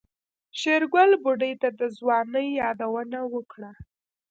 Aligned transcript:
شېرګل 0.59 1.11
بوډۍ 1.23 1.53
ته 1.61 1.69
د 1.79 1.81
ځوانۍ 1.97 2.47
يادونه 2.61 3.19
وکړه. 3.33 3.71